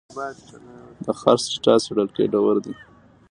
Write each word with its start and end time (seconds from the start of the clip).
د 1.03 1.05
خرڅ 1.19 1.43
ډیټا 1.51 1.75
څېړل 1.83 2.07
ګټور 2.17 2.55
دي. 2.65 2.73